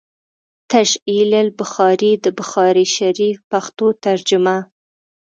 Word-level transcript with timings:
“تشعيل 0.71 1.31
البخاري” 1.45 2.11
َد 2.23 2.25
بخاري 2.37 2.85
شريف 2.97 3.37
پښتو 3.51 3.87
ترجمه 4.05 4.57